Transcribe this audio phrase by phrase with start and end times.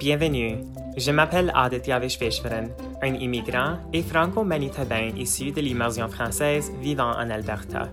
[0.00, 0.56] Bienvenue,
[0.96, 2.68] je m'appelle Aditya Vishveshwaran,
[3.02, 7.90] un immigrant et franco-manitobain issu de l'immersion française vivant en Alberta.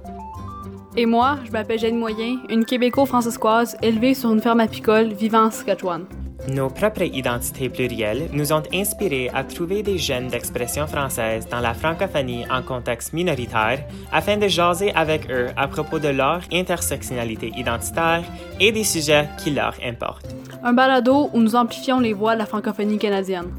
[0.96, 5.52] Et moi, je m'appelle Jeanne Moyen, une québéco-francescoise élevée sur une ferme apicole vivant en
[5.52, 6.06] Saskatchewan.
[6.48, 11.74] Nos propres identités plurielles nous ont inspirés à trouver des jeunes d'expression française dans la
[11.74, 13.84] francophonie en contexte minoritaire
[14.14, 18.24] afin de jaser avec eux à propos de leur intersectionnalité identitaire
[18.62, 20.34] et des sujets qui leur importent.
[20.64, 23.52] Un balado où nous amplifions les voix de la francophonie canadienne.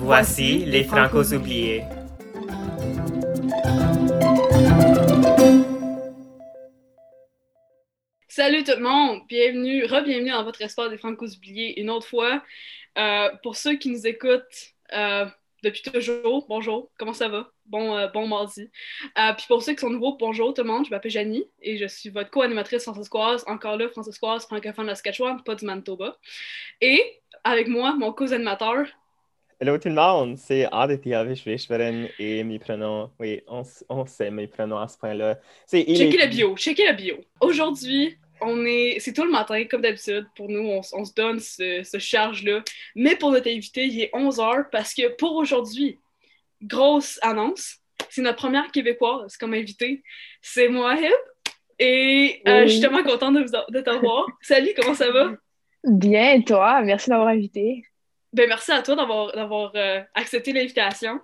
[0.00, 1.82] Voici les Francos oubliés.
[8.38, 12.40] Salut tout le monde, bienvenue, re-bienvenue dans votre espace des Francos oubliés une autre fois.
[12.96, 15.26] Euh, pour ceux qui nous écoutent euh,
[15.64, 17.50] depuis toujours, bonjour, comment ça va?
[17.66, 18.70] Bon, euh, bon mardi.
[19.36, 21.88] puis pour ceux qui sont nouveaux, bonjour tout le monde, je m'appelle Janie et je
[21.88, 26.16] suis votre co-animatrice francescoise, encore là, francescoise, francophone de la Saskatchewan, pas du Manitoba.
[26.80, 28.86] Et avec moi, mon co-animateur,
[29.60, 34.46] Hello tout le monde, c'est Aditya Vishveshwaran et mes pronoms, oui, on, on, sait mes
[34.46, 35.40] pronoms à ce point-là.
[35.68, 36.16] Checkez est...
[36.16, 37.16] la bio, checkez la bio.
[37.40, 40.26] Aujourd'hui, on est, c'est tout le matin, comme d'habitude.
[40.36, 42.62] Pour nous, on, se donne ce, charge-là.
[42.94, 45.98] Mais pour notre invité, il est 11h parce que pour aujourd'hui,
[46.62, 47.78] grosse annonce,
[48.10, 50.02] c'est notre première Québécoise comme invitée.
[50.42, 51.12] C'est moi, Hip.
[51.78, 54.26] Et euh, je suis tellement contente de, vous, de t'avoir.
[54.40, 55.32] Salut, comment ça va?
[55.84, 56.82] Bien, et toi?
[56.82, 57.84] Merci d'avoir invité.
[58.32, 61.20] Ben, merci à toi d'avoir euh, accepté l'invitation.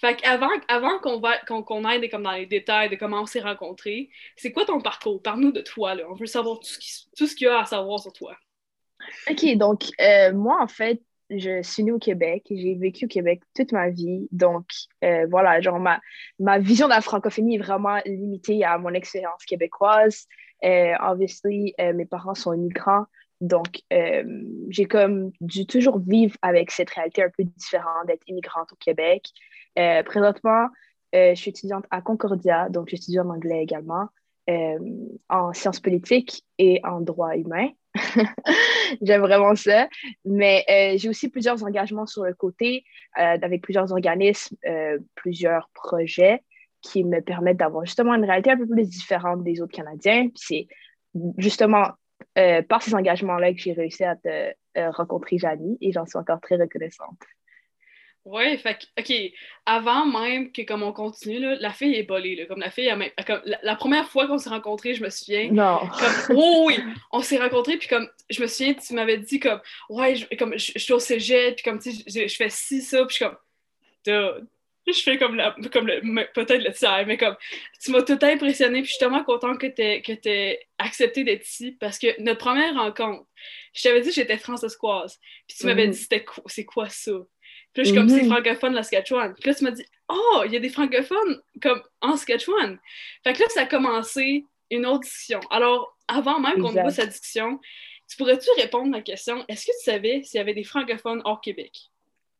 [0.00, 4.10] Fait qu'avant avant qu'on qu'on aille comme dans les détails de comment on s'est rencontrés,
[4.36, 5.22] c'est quoi ton parcours?
[5.22, 6.04] Parle-nous de toi, là.
[6.10, 8.36] On veut savoir tout ce qu'il y a à savoir sur toi.
[9.30, 11.00] OK, donc euh, moi, en fait,
[11.30, 14.28] je suis née au Québec j'ai vécu au Québec toute ma vie.
[14.30, 14.66] Donc,
[15.04, 16.00] euh, voilà, genre, ma,
[16.38, 20.26] ma vision de la francophonie est vraiment limitée à mon expérience québécoise.
[20.64, 23.04] Euh, obviously, euh, mes parents sont immigrants.
[23.40, 23.80] Donc,
[24.70, 29.26] j'ai comme dû toujours vivre avec cette réalité un peu différente d'être immigrante au Québec.
[29.78, 30.68] Euh, présentement,
[31.14, 34.08] euh, je suis étudiante à Concordia, donc j'étudie en anglais également,
[34.50, 34.78] euh,
[35.28, 37.68] en sciences politiques et en droit humain.
[39.02, 39.88] J'aime vraiment ça.
[40.24, 40.64] Mais
[40.98, 42.84] j'ai aussi plusieurs engagements sur le côté,
[43.14, 44.56] avec plusieurs organismes,
[45.14, 46.42] plusieurs projets
[46.82, 50.28] qui me permettent d'avoir justement une réalité un peu plus différente des autres Canadiens.
[50.34, 50.66] C'est
[51.38, 51.86] justement
[52.68, 54.52] par ces engagements-là que j'ai réussi à te
[54.90, 57.18] rencontrer Janie et j'en suis encore très reconnaissante.
[58.24, 59.12] Ouais, fait OK,
[59.66, 62.90] avant même que comme on continue, là, la fille est bolée, là, comme la fille,
[63.26, 65.80] comme, la, première fois qu'on s'est rencontrés, je me souviens, non.
[65.80, 66.78] comme, oh, oui,
[67.12, 70.56] on s'est rencontrés, puis comme, je me souviens, tu m'avais dit comme, ouais, je, comme,
[70.56, 73.26] je, suis au cégep, puis comme, tu sais, je, fais ci, ça, puis je suis
[74.06, 74.48] comme,
[74.86, 75.86] je fais comme, la, comme
[76.34, 77.36] peut-être le tiers, mais comme,
[77.78, 81.72] tu m'as tout impressionné, puis je suis tellement contente que tu aies accepté d'être ici,
[81.72, 83.26] parce que notre première rencontre,
[83.74, 84.78] je t'avais dit que j'étais française,
[85.46, 85.90] puis tu m'avais mm.
[85.90, 86.08] dit,
[86.46, 87.12] c'est quoi ça?
[87.74, 88.30] Puis là, je suis comme, c'est mhm.
[88.30, 89.34] francophone la Saskatchewan.
[89.34, 92.78] Puis là, tu m'as dit, oh, il y a des francophones comme en Saskatchewan.
[93.24, 95.40] Fait que là, ça a commencé une autre discussion.
[95.50, 97.58] Alors, avant même qu'on ouvre cette discussion,
[98.08, 101.20] tu pourrais-tu répondre à la question, est-ce que tu savais s'il y avait des francophones
[101.24, 101.72] hors Québec?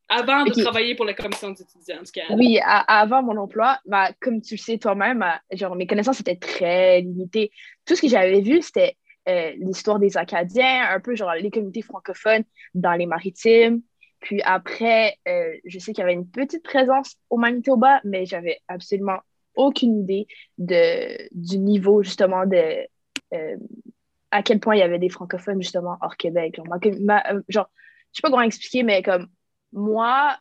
[0.09, 2.35] Avant de travailler pour la commission d'étudiants du Canada.
[2.39, 7.01] Oui, avant mon emploi, bah, comme tu le sais toi-même, genre, mes connaissances étaient très
[7.01, 7.51] limitées.
[7.87, 8.97] Tout ce que j'avais vu, c'était
[9.29, 13.81] euh, l'histoire des Acadiens, un peu genre les communautés francophones dans les maritimes,
[14.25, 18.59] puis après, euh, je sais qu'il y avait une petite présence au Manitoba, mais j'avais
[18.69, 19.19] absolument
[19.55, 20.27] aucune idée
[20.57, 22.87] de, du niveau, justement, de
[23.35, 23.57] euh,
[24.31, 26.57] à quel point il y avait des francophones, justement, hors Québec.
[26.57, 27.69] Genre, euh, genre
[28.13, 29.29] je sais pas comment expliquer, mais comme
[29.73, 30.39] moi,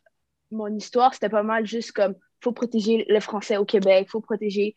[0.50, 4.74] mon histoire, c'était pas mal juste comme faut protéger le français au Québec, faut protéger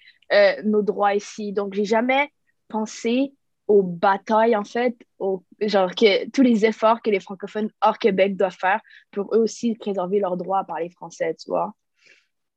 [0.66, 1.54] nos droits ici.
[1.54, 2.30] Donc, j'ai jamais
[2.68, 3.32] pensé
[3.68, 8.38] aux batailles, en fait, au, genre que tous les efforts que les francophones hors Québec
[8.38, 8.80] doivent faire
[9.12, 11.74] pour eux aussi préserver leurs droits à parler français, tu vois.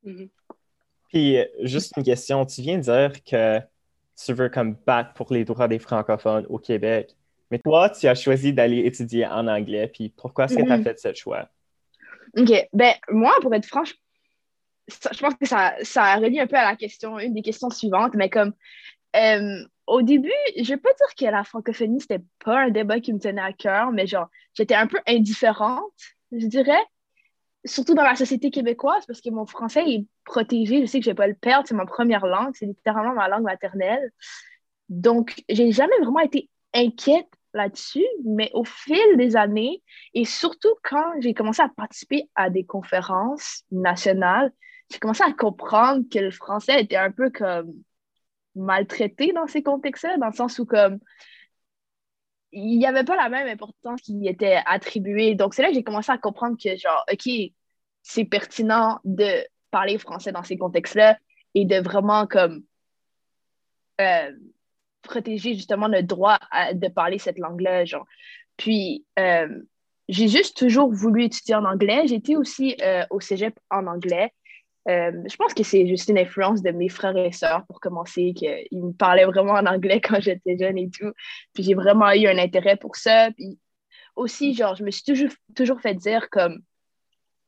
[0.05, 0.29] Mm-hmm.
[1.09, 3.59] Puis, juste une question, tu viens de dire que
[4.23, 7.15] tu veux comme battre pour les droits des francophones au Québec,
[7.49, 10.77] mais toi, tu as choisi d'aller étudier en anglais, puis pourquoi est-ce que tu as
[10.77, 10.83] mm-hmm.
[10.83, 11.49] fait ce choix?
[12.37, 13.93] OK, ben moi, pour être franche,
[14.87, 18.13] je pense que ça, ça relie un peu à la question, une des questions suivantes,
[18.15, 18.53] mais comme
[19.15, 23.13] euh, au début, je vais pas dire que la francophonie, c'était pas un débat qui
[23.13, 25.91] me tenait à cœur, mais genre, j'étais un peu indifférente,
[26.31, 26.83] je dirais,
[27.65, 31.11] surtout dans la société québécoise, parce que mon français est protégé, je sais que je
[31.11, 34.11] vais pas le perdre, c'est ma première langue, c'est littéralement ma langue maternelle.
[34.89, 39.83] Donc, j'ai jamais vraiment été inquiète là-dessus, mais au fil des années,
[40.13, 44.51] et surtout quand j'ai commencé à participer à des conférences nationales,
[44.89, 47.73] j'ai commencé à comprendre que le français était un peu comme
[48.55, 50.99] maltraité dans ces contextes-là, dans le sens où comme
[52.51, 55.35] il n'y avait pas la même importance qui était attribuée.
[55.35, 57.31] Donc, c'est là que j'ai commencé à comprendre que, genre, OK,
[58.01, 61.17] c'est pertinent de parler français dans ces contextes-là
[61.55, 62.63] et de vraiment, comme,
[64.01, 64.31] euh,
[65.01, 66.39] protéger justement le droit
[66.73, 67.83] de parler cette langue-là.
[68.57, 69.47] Puis, euh,
[70.09, 72.03] j'ai juste toujours voulu étudier en anglais.
[72.05, 74.33] J'étais aussi euh, au cégep en anglais.
[74.89, 78.33] Euh, je pense que c'est juste une influence de mes frères et sœurs pour commencer,
[78.33, 81.11] qu'ils me parlaient vraiment en anglais quand j'étais jeune et tout.
[81.53, 83.31] Puis j'ai vraiment eu un intérêt pour ça.
[83.31, 83.59] Puis
[84.15, 86.61] aussi, genre, je me suis toujours, toujours fait dire comme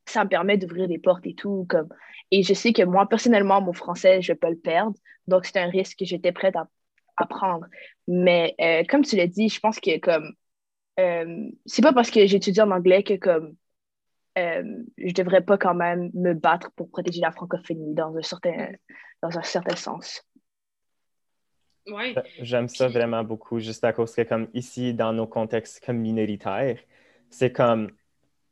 [0.06, 1.66] ça me permet d'ouvrir des portes et tout.
[1.70, 1.90] Comme...
[2.32, 4.96] Et je sais que moi, personnellement, mon français, je peux le perdre.
[5.28, 6.68] Donc, c'est un risque que j'étais prête à,
[7.18, 7.66] à, prendre.
[8.08, 10.34] Mais euh, comme tu l'as dit, je pense que comme
[11.00, 13.56] euh, c'est pas parce que j'étudie en anglais que comme
[14.38, 14.64] euh,
[14.98, 18.72] je devrais pas quand même me battre pour protéger la francophonie dans un certain,
[19.22, 20.24] dans un certain sens.
[21.88, 22.16] Ouais.
[22.40, 26.80] J'aime ça vraiment beaucoup, juste à cause que, comme ici, dans nos contextes comme minoritaires,
[27.30, 27.92] c'est comme,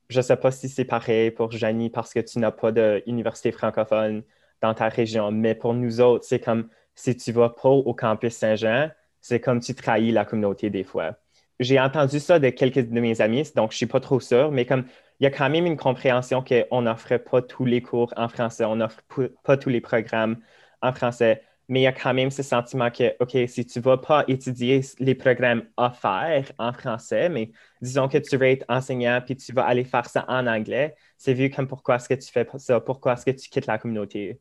[0.10, 4.24] je sais pas si c'est pareil pour Janie parce que tu n'as pas d'université francophone
[4.62, 8.34] dans ta région, mais pour nous autres, c'est comme si tu vas pas au campus
[8.34, 8.90] Saint-Jean,
[9.22, 11.16] c'est comme tu trahis la communauté des fois.
[11.60, 14.66] J'ai entendu ça de quelques de mes amis, donc je suis pas trop sûre, mais
[14.66, 14.86] comme
[15.22, 18.66] il y a quand même une compréhension qu'on n'offre pas tous les cours en français,
[18.66, 19.02] on n'offre
[19.44, 20.38] pas tous les programmes
[20.82, 23.84] en français, mais il y a quand même ce sentiment que, OK, si tu ne
[23.84, 27.52] vas pas étudier les programmes offerts en français, mais
[27.84, 31.36] disons que tu veux être enseignant puis tu vas aller faire ça en anglais, c'est
[31.36, 34.40] vu comme pourquoi est-ce que tu fais ça, pourquoi est-ce que tu quittes la communauté?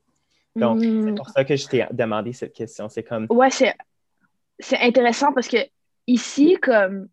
[0.56, 1.14] Donc, c'est hmm.
[1.14, 2.88] pour ça que je t'ai demandé cette question.
[2.88, 3.26] C'est comme.
[3.28, 5.58] Ouais, c'est intéressant parce que
[6.06, 7.08] ici, comme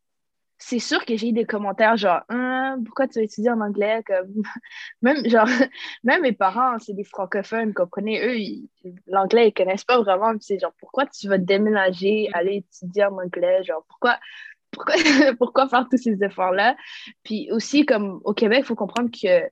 [0.59, 4.03] c'est sûr que j'ai eu des commentaires genre hein, pourquoi tu veux étudier en anglais
[4.05, 4.41] comme
[5.01, 5.47] même genre
[6.03, 10.73] même mes parents c'est des francophones comprenez eux l'anglais ils connaissent pas vraiment c'est genre
[10.79, 14.19] pourquoi tu vas déménager aller étudier en anglais genre pourquoi
[14.71, 14.95] pourquoi,
[15.39, 16.75] pourquoi faire tous ces efforts là
[17.23, 19.49] puis aussi comme au Québec il faut comprendre que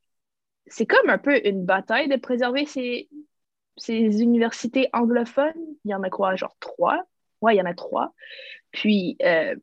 [0.67, 3.09] c'est comme un peu une bataille de préserver ces
[3.77, 5.53] ces universités anglophones.
[5.83, 7.03] Il y en a quoi genre trois?
[7.41, 8.13] Ouais il y en a trois.
[8.71, 9.55] Puis euh,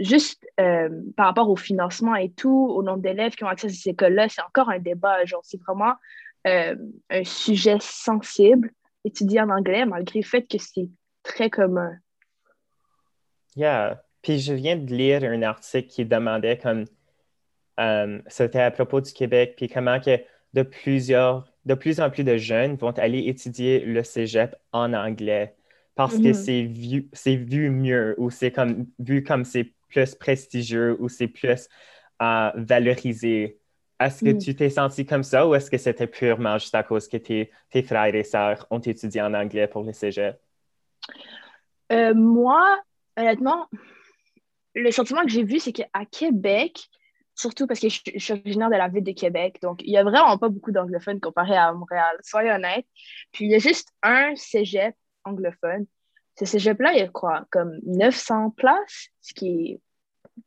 [0.00, 3.70] juste euh, par rapport au financement et tout, au nombre d'élèves qui ont accès à
[3.70, 5.24] ces écoles-là, c'est encore un débat.
[5.24, 5.94] Genre, c'est vraiment
[6.46, 6.74] euh,
[7.10, 8.72] un sujet sensible,
[9.04, 10.88] étudier en anglais, malgré le fait que c'est
[11.22, 11.92] très commun.
[13.56, 14.02] Yeah.
[14.22, 16.86] Puis je viens de lire un article qui demandait comme
[17.78, 20.18] euh, c'était à propos du Québec, puis comment que
[20.52, 25.54] de plusieurs, de plus en plus de jeunes vont aller étudier le cégep en anglais
[25.94, 26.34] parce que mm-hmm.
[26.34, 31.28] c'est vu, c'est vu mieux ou c'est comme vu comme c'est plus prestigieux ou c'est
[31.28, 31.68] plus
[32.22, 33.58] euh, valorisé.
[34.00, 34.38] Est-ce que mm.
[34.38, 37.50] tu t'es senti comme ça ou est-ce que c'était purement juste à cause que tes,
[37.68, 40.40] tes frères et sœurs ont étudié en anglais pour le cégep?
[41.92, 42.80] Euh, moi,
[43.16, 43.66] honnêtement,
[44.74, 46.88] le sentiment que j'ai vu, c'est qu'à Québec,
[47.34, 50.04] surtout parce que je, suis originaire de la ville de Québec, donc il n'y a
[50.04, 52.86] vraiment pas beaucoup d'anglophones comparé à Montréal, soyez honnête.
[53.32, 54.94] Puis il y a juste un cégep
[55.24, 55.86] anglophone
[56.40, 59.80] ce cégep-là, il y a quoi, comme 900 places, ce qui est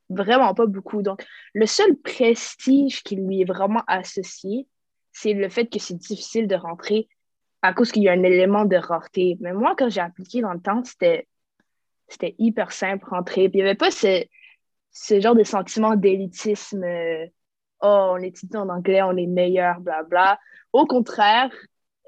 [0.09, 1.03] vraiment pas beaucoup.
[1.03, 1.23] Donc,
[1.53, 4.67] le seul prestige qui lui est vraiment associé,
[5.11, 7.07] c'est le fait que c'est difficile de rentrer
[7.61, 9.37] à cause qu'il y a un élément de rareté.
[9.39, 11.27] Mais moi, quand j'ai appliqué dans le temps, c'était,
[12.39, 13.47] hyper simple rentrer.
[13.49, 14.23] Puis il n'y avait pas ce,
[14.91, 16.83] ce genre de sentiment d'élitisme.
[17.81, 20.39] oh, on étudie en anglais, on est meilleur, bla bla.
[20.71, 21.51] Au contraire,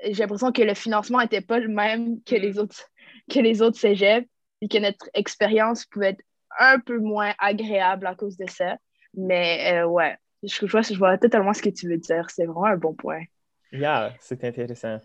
[0.04, 2.90] j'ai l'impression que le financement n'était pas le même que les autres
[3.32, 4.28] que les autres cégeps,
[4.62, 6.24] et que notre expérience pouvait être
[6.60, 8.78] un peu moins agréable à cause de ça.
[9.14, 12.30] Mais euh, ouais, je, vois, je vois totalement ce que tu veux dire.
[12.30, 13.24] C'est vraiment un bon point.
[13.72, 15.00] Yeah, c'est intéressant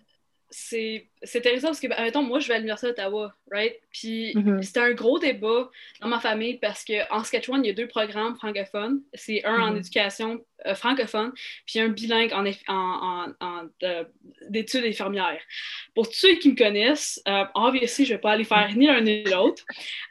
[0.50, 3.76] c'est intéressant parce que, mettons, moi, je vais à l'Université d'Ottawa, right?
[3.92, 4.62] Puis mm-hmm.
[4.62, 8.34] c'était un gros débat dans ma famille parce qu'en Saskatchewan, il y a deux programmes
[8.36, 9.00] francophones.
[9.14, 9.78] C'est un en mm-hmm.
[9.78, 11.32] éducation euh, francophone,
[11.66, 13.62] puis un bilingue en, en, en,
[14.48, 15.40] d'études infirmières.
[15.94, 18.86] Pour tous ceux qui me connaissent, euh, obviously, je ne vais pas aller faire ni
[18.86, 19.64] l'un ni l'autre.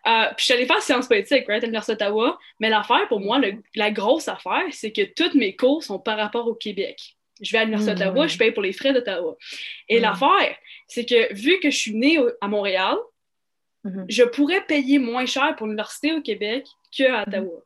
[0.07, 2.39] Euh, puis je suis allée faire sciences politiques, right, à l'Université d'Ottawa.
[2.59, 3.41] Mais l'affaire, pour moi,
[3.75, 7.17] la grosse affaire, c'est que toutes mes cours sont par rapport au Québec.
[7.41, 9.37] Je vais à l'Université d'Ottawa, je paye pour les frais d'Ottawa.
[9.87, 10.55] Et l'affaire,
[10.87, 12.97] c'est que vu que je suis née à Montréal,
[13.85, 14.05] mm-hmm.
[14.09, 17.27] je pourrais payer moins cher pour l'université au Québec qu'à mm-hmm.
[17.27, 17.63] Ottawa.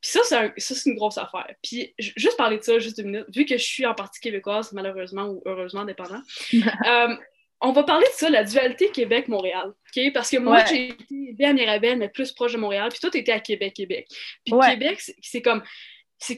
[0.00, 0.20] Puis ça,
[0.56, 1.52] c'est une grosse affaire.
[1.62, 4.72] Puis juste parler de ça, juste deux minutes, vu que je suis en partie québécoise,
[4.72, 6.20] malheureusement ou heureusement, dépendant,
[6.54, 7.16] euh,
[7.60, 9.72] on va parler de ça, la dualité Québec-Montréal.
[9.96, 10.12] ok?
[10.12, 13.18] Parce que moi, j'ai été à Mirabel, mais plus proche de Montréal, puis toi, tu
[13.18, 14.06] étais à Québec-Québec.
[14.44, 15.62] Puis Québec, c'est comme,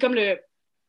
[0.00, 0.38] comme le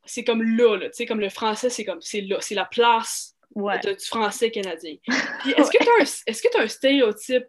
[0.10, 2.66] c'est comme là, là tu sais, comme le français, c'est comme, c'est là, c'est la
[2.66, 4.96] place du français canadien.
[5.08, 7.48] est-ce que tu as, un, est-ce que tu as un stéréotype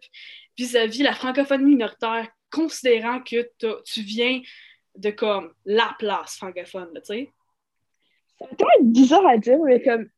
[0.57, 3.49] vis-à-vis la francophonie minoritaire considérant que
[3.83, 4.41] tu viens
[4.97, 7.29] de comme la place francophone, tu sais?
[8.39, 10.09] C'est peut bizarre à dire, mais comme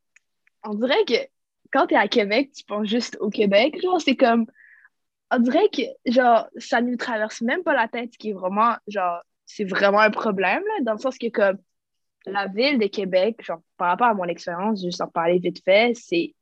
[0.63, 1.27] on dirait que
[1.71, 3.79] quand tu es à Québec, tu penses juste au Québec.
[3.81, 4.45] Genre, c'est comme
[5.31, 5.81] on dirait que
[6.11, 9.99] genre ça ne nous traverse même pas la tête, qui est vraiment genre c'est vraiment
[9.99, 11.57] un problème là, dans le sens que comme
[12.25, 15.93] la ville de Québec, genre par rapport à mon expérience, juste en parler vite fait,
[15.95, 16.33] c'est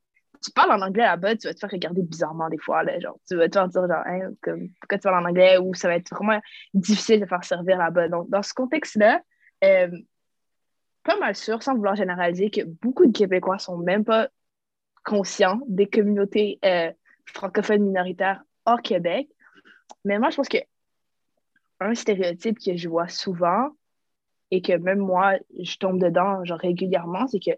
[0.43, 2.83] tu parles en anglais là-bas, tu vas te faire regarder bizarrement des fois.
[2.83, 5.57] Là, genre, tu vas te faire dire genre, hein, comme, pourquoi tu parles en anglais
[5.57, 6.41] ou ça va être vraiment
[6.73, 8.09] difficile de faire servir là-bas.
[8.09, 9.21] Donc, dans ce contexte-là,
[9.63, 9.91] euh,
[11.03, 14.29] pas mal sûr, sans vouloir généraliser, que beaucoup de Québécois sont même pas
[15.03, 16.91] conscients des communautés euh,
[17.25, 19.29] francophones minoritaires hors Québec.
[20.05, 20.57] Mais moi, je pense que
[21.79, 23.69] un stéréotype que je vois souvent
[24.51, 27.51] et que même moi, je tombe dedans genre régulièrement, c'est que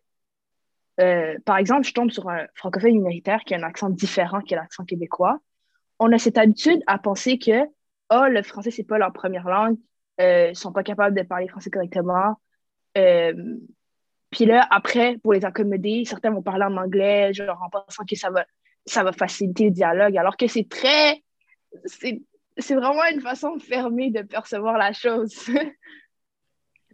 [1.02, 4.54] euh, par exemple, je tombe sur un francophone minoritaire qui a un accent différent que
[4.54, 5.40] l'accent québécois.
[6.00, 7.66] On a cette habitude à penser que
[8.12, 9.78] oh, le français, c'est pas leur première langue,
[10.22, 12.40] euh, ils sont pas capables de parler français correctement.
[12.98, 13.34] Euh,
[14.30, 18.16] puis là, après, pour les accommoder, certains vont parler en anglais, genre en pensant que
[18.16, 18.46] ça va,
[18.86, 21.24] ça va faciliter le dialogue, alors que c'est très.
[21.86, 25.34] C'est vraiment une façon fermée de percevoir la chose.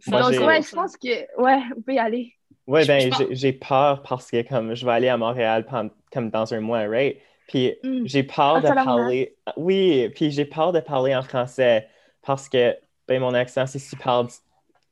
[0.06, 1.40] Donc, ouais, je pense que.
[1.40, 2.34] Ouais, on peut y aller.
[2.66, 5.66] Oui, ben, j'ai peur parce que comme je vais aller à Montréal
[6.12, 7.18] comme dans un mois, right?
[7.48, 8.02] Puis mm.
[8.04, 9.36] j'ai peur ah, de parler.
[9.56, 11.88] Oui, puis j'ai peur de parler en français
[12.22, 12.76] parce que
[13.08, 14.28] ben, mon accent, c'est parle.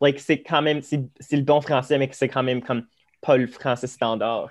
[0.00, 0.82] Like, c'est quand même.
[0.82, 2.84] C'est le bon français, mais c'est quand même comme
[3.20, 4.50] pas le français standard.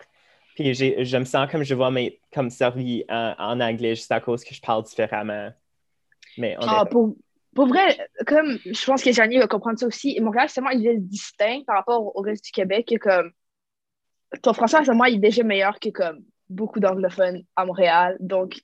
[0.55, 4.43] Puis je me sens comme je vois mes comme servi en, anglais juste à cause
[4.43, 5.51] que je parle différemment.
[6.37, 7.15] Mais ah, pour,
[7.57, 7.97] pour, vrai,
[8.27, 11.77] comme je pense que Janie va comprendre ça aussi, Montréal, c'est il est distinct par
[11.77, 12.93] rapport au reste du Québec.
[13.01, 13.31] Comme
[14.43, 18.15] ton français, moi, il est déjà meilleur que comme beaucoup d'anglophones à Montréal.
[18.19, 18.59] Donc,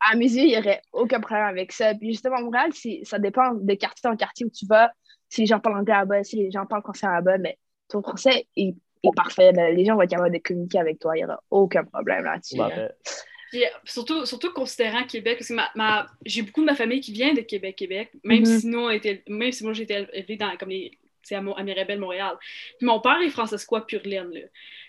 [0.00, 1.94] à mes yeux, il n'y aurait aucun problème avec ça.
[1.94, 2.70] Puis justement, à Montréal,
[3.02, 4.90] ça dépend de quartier en quartier où tu vas.
[5.28, 8.46] Si les gens parlent anglais là-bas, si les gens parlent français là-bas, mais ton français
[8.56, 8.74] est
[9.14, 9.52] parfait.
[9.52, 11.14] Les gens vont être capables de communiquer avec toi.
[11.14, 12.56] Il n'y aura aucun problème là-dessus.
[13.54, 17.34] Puis, surtout, surtout considérant Québec, parce que ma, j'ai beaucoup de ma famille qui vient
[17.34, 18.58] de Québec, Québec, même, mm-hmm.
[18.58, 20.90] si, nous, était, même si moi j'étais élevée dans comme les,
[21.30, 22.36] à, à Mirabel, Montréal.
[22.78, 24.40] Puis mon père est francescois pur laine, là.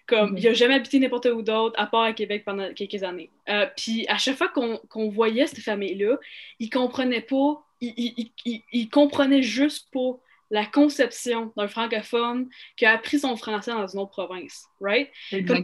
[0.08, 0.40] Comme, mm-hmm.
[0.40, 3.30] il n'a jamais habité n'importe où d'autre, à part à Québec pendant quelques années.
[3.50, 6.18] Euh, puis à chaque fois qu'on, voyait cette famille-là,
[6.58, 10.20] il comprenait pas, il, il, il, il comprenait juste pas
[10.52, 12.48] la conception d'un francophone
[12.78, 15.10] qui a appris son français dans une autre province, right?
[15.48, 15.62] Comme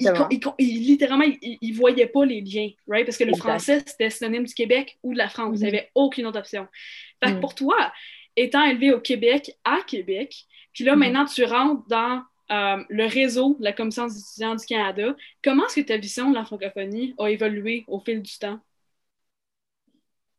[0.58, 3.06] il, littéralement, il, ne voyait pas les liens, right?
[3.06, 5.58] Parce que le français, c'était synonyme du Québec ou de la France.
[5.60, 5.76] Il n'y mm-hmm.
[5.76, 6.68] avait aucune autre option.
[7.24, 7.42] Fait que mm.
[7.42, 7.92] pour toi,
[8.36, 11.00] étant élevé au Québec, à Québec, puis là, mm-hmm.
[11.00, 15.66] maintenant, tu rentres dans euh, le réseau de la Commission des étudiants du Canada, comment
[15.68, 18.60] est-ce que ta vision de la francophonie a évolué au fil du temps?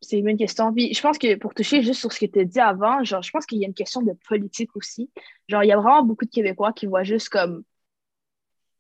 [0.02, 0.74] C'est une bonne question.
[0.76, 3.30] Je pense que pour toucher juste sur ce que tu as dit avant, genre, je
[3.30, 5.10] pense qu'il y a une question de politique aussi.
[5.48, 7.62] Genre, il y a vraiment beaucoup de Québécois qui voient juste comme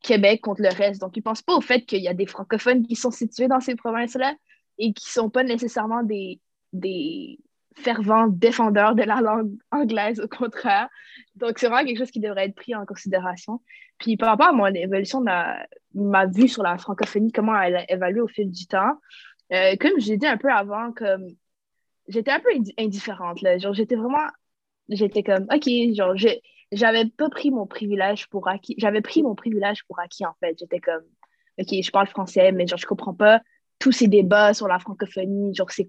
[0.02, 1.00] Québec contre le reste.
[1.00, 3.48] Donc, ils ne pensent pas au fait qu'il y a des francophones qui sont situés
[3.48, 4.34] dans ces provinces-là
[4.78, 6.40] et qui ne sont pas nécessairement des,
[6.72, 7.38] des
[7.76, 10.88] fervents défendeurs de la langue anglaise, au contraire.
[11.36, 13.60] Donc, c'est vraiment quelque chose qui devrait être pris en considération.
[13.98, 15.30] Puis, par rapport à mon évolution de
[15.94, 18.98] ma vue sur la francophonie, comment elle a au fil du temps,
[19.52, 21.28] euh, comme j'ai dit un peu avant, comme
[22.08, 23.38] j'étais un peu indifférente.
[23.58, 24.26] Genre, j'étais vraiment.
[24.88, 26.14] J'étais comme, OK, genre,
[26.72, 28.74] j'avais pas pris mon privilège pour acquis.
[28.78, 30.56] J'avais pris mon privilège pour acquis, en fait.
[30.58, 31.04] J'étais comme,
[31.58, 33.40] OK, je parle français, mais genre, je comprends pas
[33.78, 35.54] tous ces débats sur la francophonie.
[35.54, 35.88] Genre, c'est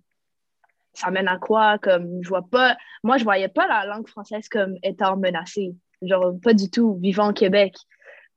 [0.93, 1.79] ça mène à quoi?
[1.79, 2.77] Comme, je vois pas.
[3.03, 5.75] Moi, je voyais pas la langue française comme étant menacée.
[6.01, 7.75] Genre, pas du tout, vivant au Québec.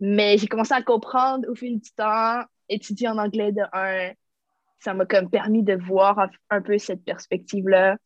[0.00, 4.12] Mais j'ai commencé à comprendre au fil du temps, étudier en anglais de un,
[4.78, 7.96] ça m'a comme permis de voir un peu cette perspective-là.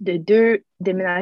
[0.00, 0.64] De deux,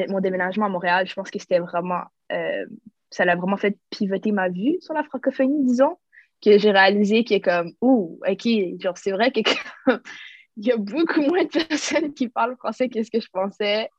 [0.09, 2.65] mon déménagement à Montréal, je pense que c'était vraiment, euh,
[3.11, 5.99] ça l'a vraiment fait pivoter ma vue sur la francophonie, disons,
[6.43, 8.49] que j'ai réalisé que comme, ouh, ok,
[8.81, 9.45] genre c'est vrai qu'il
[10.57, 13.91] y a beaucoup moins de personnes qui parlent français que ce que je pensais,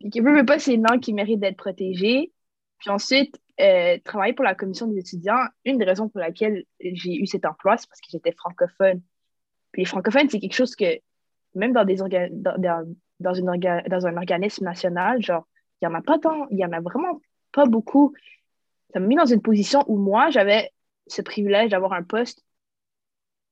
[0.00, 2.32] puis que même pas c'est une langue qui mérite d'être protégée.
[2.78, 7.14] Puis ensuite, euh, travailler pour la commission des étudiants, une des raisons pour laquelle j'ai
[7.14, 9.02] eu cet emploi, c'est parce que j'étais francophone
[9.74, 10.98] les francophones, c'est quelque chose que,
[11.54, 15.46] même dans, des dans, dans, une dans un organisme national, genre,
[15.80, 17.20] il n'y en a pas tant, il y en a vraiment
[17.52, 18.14] pas beaucoup.
[18.92, 20.70] Ça m'a mis dans une position où moi, j'avais
[21.06, 22.44] ce privilège d'avoir un poste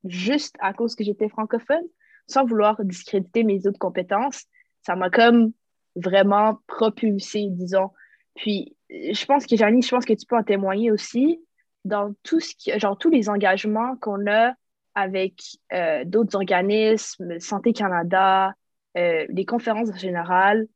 [0.04, 1.85] juste à cause que j'étais francophone,
[2.26, 4.44] sans vouloir discréditer mes autres compétences.
[4.83, 5.52] Ça m'a comme
[5.97, 7.90] vraiment propulsé, disons.
[8.35, 11.40] Puis, je pense que, Janie, je pense que tu peux en témoigner aussi
[11.85, 14.54] dans tout ce qui, genre, tous les engagements qu'on a
[14.94, 15.40] avec
[15.72, 18.54] euh, d'autres organismes, Santé Canada,
[18.96, 20.66] euh, les conférences en général,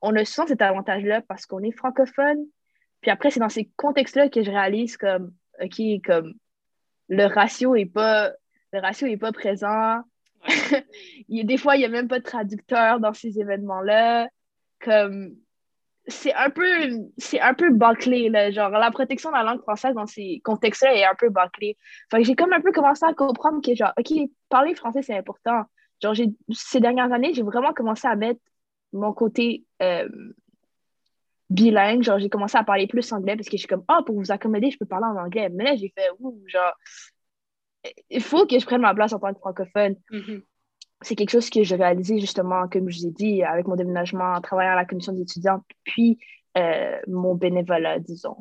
[0.00, 2.38] on a souvent cet avantage-là parce qu'on est francophone.
[3.00, 6.34] Puis après, c'est dans ces contextes-là que je réalise comme, OK, comme
[7.08, 8.32] le ratio est pas,
[8.72, 10.00] le ratio est pas présent.
[11.28, 14.28] il des fois, il n'y a même pas de traducteur dans ces événements-là.
[14.80, 15.34] Comme,
[16.08, 19.94] c'est un peu c'est un peu bâclé là, genre la protection de la langue française
[19.94, 21.76] dans ces contextes-là est un peu bâclée.
[22.10, 24.12] Que j'ai comme un peu commencé à comprendre que genre OK,
[24.48, 25.62] parler français c'est important.
[26.02, 26.14] Genre
[26.50, 28.40] ces dernières années, j'ai vraiment commencé à mettre
[28.92, 30.08] mon côté euh,
[31.50, 34.16] bilingue, genre j'ai commencé à parler plus anglais parce que je suis comme oh pour
[34.16, 35.50] vous accommoder, je peux parler en anglais.
[35.50, 36.72] Mais là j'ai fait ouh genre
[38.10, 39.96] il faut que je prenne ma place en tant que francophone.
[40.10, 40.42] Mm-hmm
[41.02, 44.34] c'est quelque chose que j'ai réalisé justement, comme je vous ai dit, avec mon déménagement,
[44.34, 46.18] en travaillant à la commission d'étudiants, puis
[46.56, 48.36] euh, mon bénévolat, disons.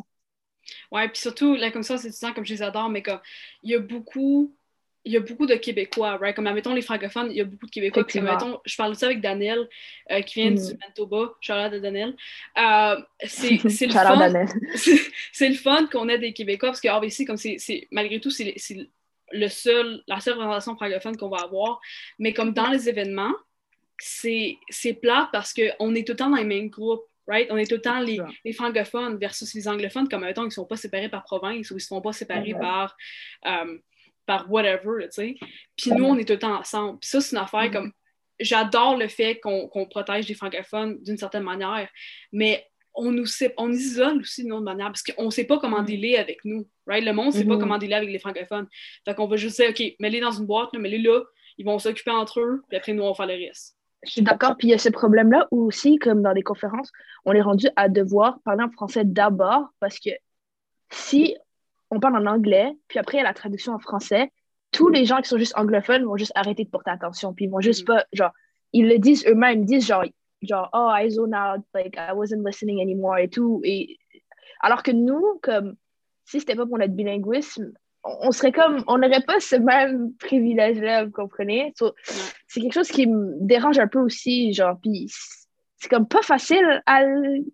[0.92, 3.20] Ouais, puis surtout, la commission d'étudiants, comme je les adore, mais comme,
[3.64, 4.58] il y a beaucoup
[5.08, 6.36] il y a beaucoup de Québécois, right?
[6.36, 8.06] Comme, admettons, les francophones, il y a beaucoup de Québécois.
[8.06, 9.68] Puis, admettons, je parle aussi avec Daniel,
[10.12, 10.78] euh, qui vient du mm.
[10.82, 11.34] Manitoba.
[11.40, 12.14] Charlotte de Daniel.
[12.58, 14.46] Euh, c'est le fun.
[15.32, 18.54] c'est le fun qu'on ait des Québécois, parce que, ici, comme c'est, malgré tout, c'est
[19.32, 21.80] le seul, la seule représentation francophone qu'on va avoir.
[22.20, 23.34] Mais comme dans les événements,
[24.00, 24.58] c'est
[25.02, 27.04] plat parce qu'on est tout le temps dans les mêmes groupes.
[27.28, 27.48] Right?
[27.52, 30.52] On est tout le temps les, les francophones versus les anglophones, comme mettons, ils ne
[30.52, 32.96] sont pas séparés par province ou ils ne sont pas séparés par,
[33.46, 33.78] euh,
[34.26, 35.06] par whatever.
[35.08, 35.36] tu sais.
[35.76, 37.00] Puis nous, on est tout le temps ensemble.
[37.00, 37.74] Puis ça, c'est une affaire mm-hmm.
[37.74, 37.92] comme.
[38.40, 41.90] J'adore le fait qu'on protège les francophones d'une certaine manière,
[42.32, 42.64] mais
[42.98, 43.26] on nous
[43.58, 45.86] on isole aussi d'une autre manière parce qu'on ne sait pas comment mm.
[45.86, 46.68] dealer avec nous.
[46.86, 47.06] Right?
[47.06, 47.60] Le monde ne sait pas mm-hmm.
[47.60, 48.68] comment dealer avec les francophones.
[49.06, 51.22] Fait qu'on va juste dire, OK, mets-les dans une boîte, mets-les là,
[51.58, 53.78] ils vont s'occuper entre eux, puis après, nous, on va faire le reste.
[54.06, 54.56] Je suis d'accord.
[54.58, 56.92] Puis il y a ce problème-là où aussi, comme dans des conférences,
[57.26, 60.12] on est rendu à devoir parler en français d'abord parce que
[60.92, 61.36] si
[61.90, 64.32] on parle en anglais, puis après il y a la traduction en français,
[64.72, 67.34] tous les gens qui sont juste anglophones vont juste arrêter de porter attention.
[67.34, 67.98] Puis ils vont juste mm-hmm.
[67.98, 68.32] pas, genre,
[68.74, 70.04] ils le disent eux-mêmes, ils disent genre,
[70.42, 73.62] genre, oh, I zone out, like, I wasn't listening anymore et tout.
[73.64, 73.98] Et,
[74.62, 75.76] alors que nous, comme,
[76.26, 77.74] si c'était pas pour notre bilinguisme,
[78.04, 81.74] on, serait comme, on n'aurait pas ce même privilège-là, vous comprenez?
[82.48, 85.08] c'est quelque chose qui me dérange un peu aussi, genre, puis
[85.78, 87.04] c'est comme pas facile à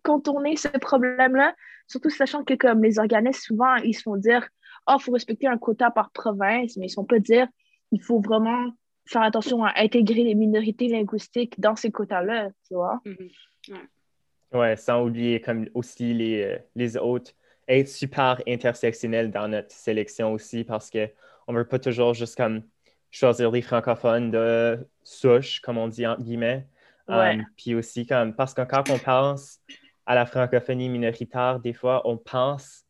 [0.03, 1.55] contourner ce problème-là,
[1.87, 4.47] surtout sachant que comme les organismes, souvent, ils se font dire,
[4.87, 7.47] oh, il faut respecter un quota par province, mais ils ne sont pas dire,
[7.91, 8.71] il faut vraiment
[9.05, 13.01] faire attention à intégrer les minorités linguistiques dans ces quotas-là, tu vois.
[13.05, 14.57] Mm-hmm.
[14.57, 14.75] ouais.
[14.77, 17.31] sans oublier comme aussi les, euh, les autres,
[17.67, 22.63] être super intersectionnel dans notre sélection aussi parce qu'on ne veut pas toujours juste comme
[23.11, 26.67] choisir les francophones de souche, comme on dit entre guillemets.
[27.07, 27.35] Ouais.
[27.35, 29.59] Um, puis aussi comme parce que quand on pense
[30.05, 32.85] à la francophonie minoritaire, des fois on pense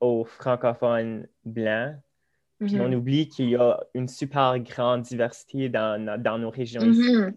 [0.00, 1.96] aux francophones blancs,
[2.58, 7.34] puis on oublie qu'il y a une super grande diversité dans, dans nos régions mm-hmm.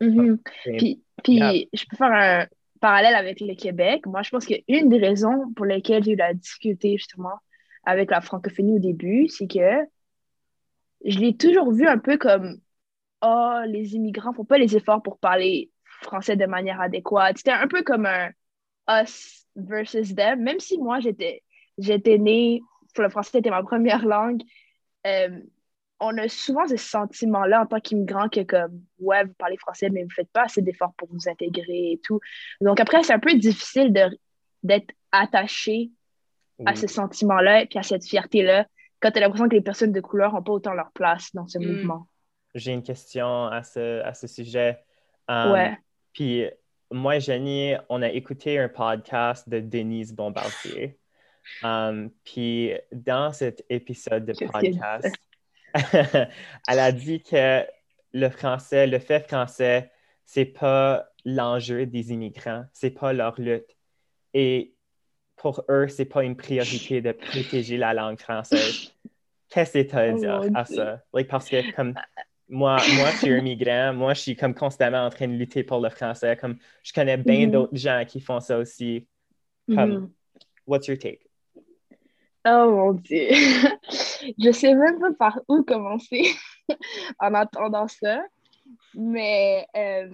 [0.00, 0.38] Mm-hmm.
[0.78, 2.46] Puis, puis je peux faire un
[2.80, 4.06] parallèle avec le Québec.
[4.06, 7.38] Moi, je pense qu'une des raisons pour lesquelles j'ai eu la difficulté justement
[7.84, 9.86] avec la francophonie au début, c'est que
[11.04, 12.60] je l'ai toujours vu un peu comme
[13.22, 15.70] Oh, les immigrants font pas les efforts pour parler
[16.02, 17.36] français de manière adéquate.
[17.36, 18.30] C'était un peu comme un
[18.88, 21.42] us versus them, même si moi j'étais
[21.76, 22.62] j'étais née
[22.98, 24.42] le français était ma première langue,
[25.06, 25.40] euh,
[26.00, 30.02] on a souvent ce sentiment-là en tant qu'immigrant que comme ouais, vous parlez français, mais
[30.02, 32.20] vous ne faites pas assez d'efforts pour vous intégrer et tout.
[32.60, 33.92] Donc après, c'est un peu difficile
[34.62, 35.90] d'être attaché
[36.66, 38.66] à ce sentiment-là et à cette fierté-là
[39.00, 41.46] quand tu as l'impression que les personnes de couleur n'ont pas autant leur place dans
[41.46, 41.66] ce mm.
[41.66, 42.06] mouvement.
[42.54, 44.78] J'ai une question à ce, à ce sujet.
[45.28, 45.78] Um, ouais.
[46.12, 46.44] Puis
[46.90, 50.98] moi et Jenny, on a écouté un podcast de Denise Bombardier.
[51.62, 55.14] Um, puis dans cet épisode de podcast,
[56.68, 57.64] elle a dit que
[58.12, 59.90] le français, le fait français,
[60.24, 63.76] c'est pas l'enjeu des immigrants, c'est pas leur lutte.
[64.34, 64.74] Et
[65.36, 68.92] pour eux, c'est pas une priorité de protéger la langue française.
[69.48, 71.02] Qu'est-ce que tu as à oh dire à ça?
[71.28, 71.94] parce que comme
[72.48, 75.62] moi, moi, je suis un migrant, moi, je suis comme constamment en train de lutter
[75.62, 76.36] pour le français.
[76.36, 77.50] Comme je connais bien mm-hmm.
[77.50, 79.06] d'autres gens qui font ça aussi.
[79.68, 80.10] Comme, mm-hmm.
[80.66, 81.29] what's your take?
[82.46, 83.28] Oh mon Dieu.
[84.38, 86.22] je sais même pas par où commencer
[87.18, 88.22] en attendant ça.
[88.94, 90.08] Mais euh,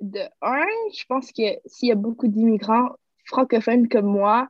[0.00, 2.90] de un, je pense que s'il y a beaucoup d'immigrants
[3.26, 4.48] francophones comme moi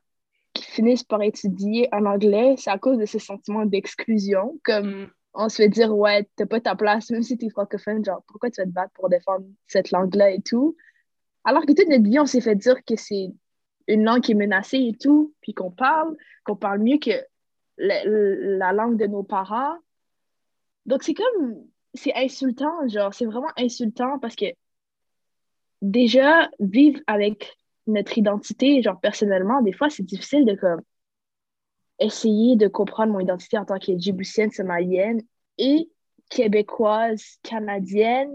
[0.55, 4.59] qui finissent par étudier en anglais, c'est à cause de ce sentiment d'exclusion.
[4.65, 5.11] Comme mm.
[5.35, 8.51] on se fait dire, ouais, t'as pas ta place, même si t'es francophone, genre, pourquoi
[8.51, 10.77] tu vas te battre pour défendre cette langue-là et tout?
[11.45, 13.31] Alors que toute notre vie, on s'est fait dire que c'est
[13.91, 17.11] une langue qui est menacée et tout, puis qu'on parle, qu'on parle mieux que
[17.77, 19.77] la, langue de nos parents.
[20.87, 24.47] Donc, c'est comme, c'est insultant, genre, c'est vraiment insultant parce que
[25.83, 30.83] déjà, vivre avec notre identité, genre personnellement, des fois, c'est difficile de comme
[31.99, 35.21] essayer de comprendre mon identité en tant que djiboutienne, somalienne
[35.59, 35.91] et
[36.31, 38.31] québécoise, canadienne.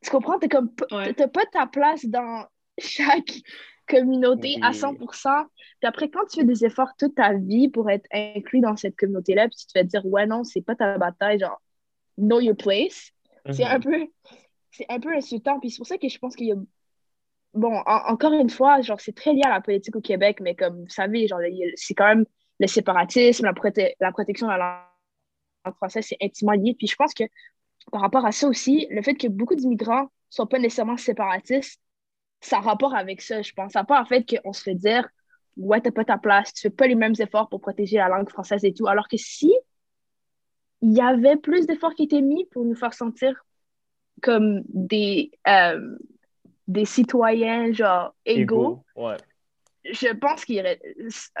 [0.00, 0.38] Tu comprends?
[0.38, 0.74] T'as comme
[1.16, 2.46] t'as pas ta place dans
[2.78, 3.42] chaque
[3.88, 5.46] communauté à 100%.
[5.80, 8.96] Puis après, quand tu fais des efforts toute ta vie pour être inclus dans cette
[8.96, 11.60] communauté-là, puis tu te fais dire, ouais, non, c'est pas ta bataille, genre,
[12.18, 13.10] know your place,
[13.50, 13.84] c'est un mhm.
[13.84, 14.06] peu
[14.70, 15.60] c'est un peu insultant.
[15.60, 16.56] Puis c'est pour ça que je pense qu'il y a
[17.54, 20.82] bon, encore une fois, genre, c'est très lié à la politique au Québec, mais comme
[20.82, 21.40] vous savez, genre,
[21.76, 22.24] c'est quand même
[22.58, 23.52] le séparatisme, la,
[24.00, 24.88] la protection de la
[25.64, 26.74] langue française, c'est intimement lié.
[26.76, 27.24] Puis je pense que
[27.90, 31.80] par rapport à ça aussi, le fait que beaucoup d'immigrants ne sont pas nécessairement séparatistes,
[32.42, 33.72] ça a rapport avec ça, je pense.
[33.72, 35.08] Ça pas en fait qu'on se fait dire
[35.56, 38.28] Ouais, t'as pas ta place, tu fais pas les mêmes efforts pour protéger la langue
[38.28, 38.86] française et tout.
[38.86, 39.52] Alors que si
[40.80, 43.44] il y avait plus d'efforts qui étaient mis pour nous faire sentir
[44.20, 45.96] comme des, euh,
[46.66, 48.84] des citoyens, genre, égaux.
[49.84, 50.80] Je pense qu'il y aurait,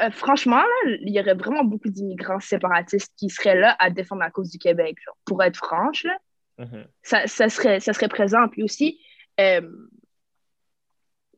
[0.00, 4.30] euh, franchement, il y aurait vraiment beaucoup d'immigrants séparatistes qui seraient là à défendre la
[4.30, 4.96] cause du Québec.
[5.04, 6.06] Genre, pour être franche,
[6.58, 6.86] mm-hmm.
[7.02, 8.48] ça, ça, serait, ça serait présent.
[8.48, 9.00] Puis aussi,
[9.40, 9.60] euh,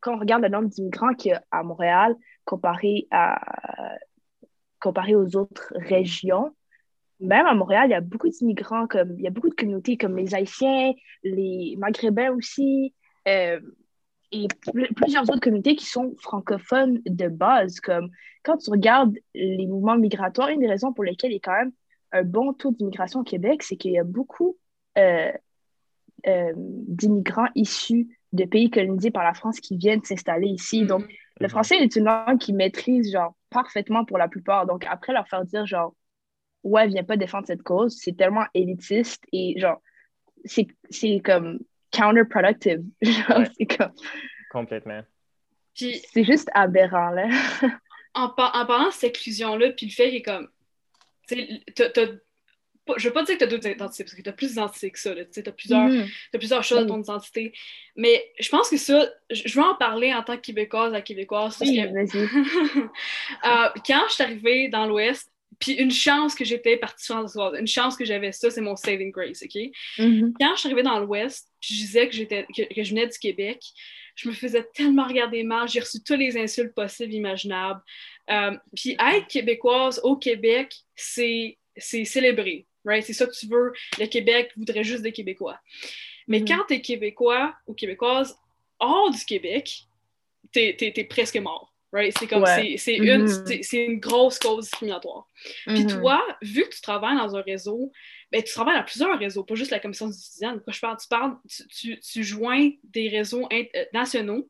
[0.05, 2.15] quand on regarde le nombre d'immigrants qu'il y a à Montréal
[2.45, 3.41] comparé, à,
[4.79, 6.55] comparé aux autres régions,
[7.21, 9.97] même à Montréal, il y a beaucoup d'immigrants, comme il y a beaucoup de communautés
[9.97, 12.95] comme les Haïtiens, les Maghrébins aussi,
[13.29, 13.59] euh,
[14.31, 14.47] et
[14.95, 17.81] plusieurs autres communautés qui sont francophones de base.
[17.81, 18.11] Comme
[18.43, 21.57] quand tu regardes les mouvements migratoires, une des raisons pour lesquelles il y a quand
[21.57, 21.73] même
[22.13, 24.59] un bon taux d'immigration au Québec, c'est qu'il y a beaucoup
[24.99, 25.33] euh,
[26.27, 30.83] euh, d'immigrants issus de pays colonisés par la France qui viennent s'installer ici.
[30.83, 30.87] Mm-hmm.
[30.87, 31.05] Donc,
[31.41, 34.67] le français est une langue qu'ils maîtrisent genre parfaitement pour la plupart.
[34.67, 35.95] Donc, après leur faire dire genre
[36.65, 39.81] ouais, viens pas défendre cette cause, c'est tellement élitiste et genre
[40.45, 41.61] c'est comme
[41.93, 42.83] counterproductive.
[43.03, 43.93] c'est comme...
[44.51, 45.03] Complètement.
[45.75, 47.29] c'est juste aberrant, là.
[48.15, 50.49] en, en, parlant de cette exclusion-là, puis le fait qu'il est comme.
[52.97, 54.91] Je veux pas dire que tu as d'autres identités, parce que tu as plus d'identités
[54.91, 55.15] que ça.
[55.33, 56.07] Tu as plusieurs, mm.
[56.33, 57.53] plusieurs choses dans ton identité.
[57.97, 61.57] Mais je pense que ça, je veux en parler en tant que Québécoise à Québécoise.
[61.61, 62.29] Oui, vas-y.
[63.45, 67.67] Euh, quand je suis arrivée dans l'Ouest, puis une chance que j'étais partie sur une
[67.67, 69.61] chance que j'avais ça, c'est mon saving grace, OK?
[69.99, 70.33] Mm-hmm.
[70.39, 73.63] Quand je suis arrivée dans l'Ouest, je disais que, j'étais, que, je venais du Québec,
[74.17, 77.81] je me faisais tellement regarder mal, j'ai reçu tous les insultes possibles, imaginables.
[78.31, 83.05] Euh, puis être québécoise au Québec, c'est, c'est célébré, right?
[83.05, 83.73] C'est ça que tu veux.
[83.99, 85.59] Le Québec voudrait juste des Québécois.
[86.29, 86.49] Mais mm-hmm.
[86.49, 88.39] quand tu es québécois ou québécoise
[88.79, 89.85] hors du Québec,
[90.53, 91.71] t'es, es presque mort.
[92.19, 93.87] C'est comme, c'est une, mm-hmm.
[93.87, 95.29] une, grosse cause discriminatoire.
[95.67, 96.01] Puis mm-hmm.
[96.01, 97.93] toi, vu que tu travailles dans un réseau,
[98.33, 100.61] ben, tu travailles dans plusieurs réseaux, pas juste la commission étudiante.
[100.67, 101.37] Quand je parle, tu parles,
[101.71, 104.49] tu, tu, joins des réseaux euh, nationaux.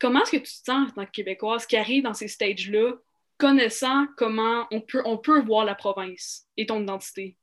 [0.00, 2.94] Comment est-ce que tu te sens en tant que Québécoise qui arrive dans ces stages-là,
[3.38, 7.36] connaissant comment on peut, on peut voir la province et ton identité?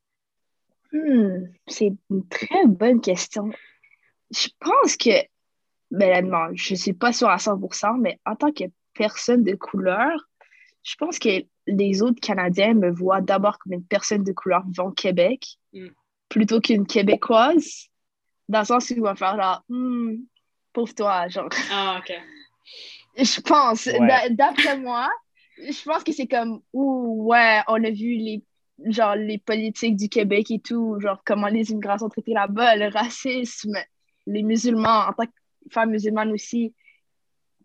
[0.91, 3.51] Hmm, c'est une très bonne question.
[4.29, 5.09] Je pense que,
[5.89, 10.11] ben, je ne suis pas sûre à 100%, mais en tant que personne de couleur,
[10.83, 14.87] je pense que les autres Canadiens me voient d'abord comme une personne de couleur vivant
[14.87, 15.87] au Québec mm.
[16.27, 17.87] plutôt qu'une Québécoise,
[18.49, 20.15] dans le sens où ils vont faire genre, hmm,
[20.73, 21.49] pauvre toi, genre.
[21.71, 22.13] Ah, OK.
[23.17, 23.89] Je pense,
[24.31, 25.09] d'après moi,
[25.57, 28.41] je pense que c'est comme, ouh, ouais, on a vu les,
[28.85, 32.87] genre, les politiques du Québec et tout, genre, comment les immigrants sont traités là-bas, le
[32.87, 33.77] racisme,
[34.27, 35.31] les musulmans, en tant que
[35.71, 36.73] femme musulmane aussi.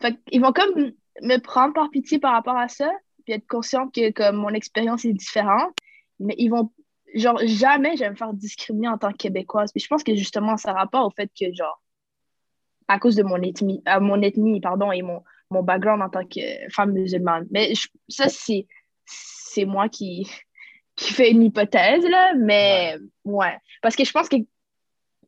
[0.00, 2.90] Fait ils vont comme me prendre par pitié par rapport à ça,
[3.24, 5.74] puis être consciente que comme mon expérience est différente,
[6.18, 6.72] mais ils vont
[7.14, 9.72] genre jamais je vais me faire discriminer en tant que québécoise.
[9.72, 11.82] Puis je pense que justement ça rapport au fait que genre
[12.88, 16.26] à cause de mon ethnie, à mon ethnie pardon et mon, mon background en tant
[16.26, 17.46] que femme musulmane.
[17.50, 17.72] Mais
[18.08, 18.66] ça c'est
[19.06, 20.28] c'est moi qui
[20.96, 23.56] qui fait une hypothèse là, mais ouais.
[23.82, 24.36] parce que je pense que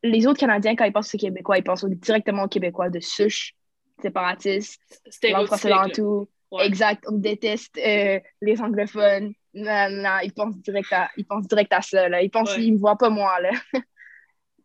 [0.02, 3.54] les autres Canadiens quand ils pensent au Québécois, ils pensent directement aux Québécois de souche
[4.00, 4.80] séparatiste,
[5.24, 6.28] langue française en tout.
[6.60, 9.34] Exact, on déteste euh, les anglophones.
[9.54, 12.08] Non, non, ils pensent direct à, ils pensent direct à ça.
[12.08, 12.22] Là.
[12.22, 13.38] Ils pensent qu'ils me voient pas moi.
[13.40, 13.50] Là.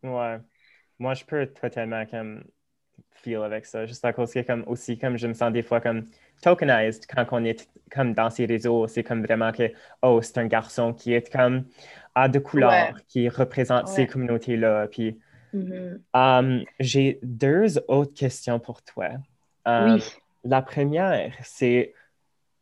[0.02, 0.38] ouais.
[0.98, 2.44] Moi, je peux totalement comme
[3.24, 5.80] feel avec ça, juste à cause que comme aussi comme je me sens des fois
[5.80, 6.04] comme
[6.42, 9.70] tokenized quand on est comme dans ces réseaux, c'est comme vraiment que
[10.02, 11.64] oh c'est un garçon qui est comme
[12.14, 15.18] à de couleurs, qui représente ces communautés-là, puis
[15.54, 16.00] Mm-hmm.
[16.14, 19.10] Um, j'ai deux autres questions pour toi.
[19.64, 20.00] Um,
[20.42, 21.94] la première, c'est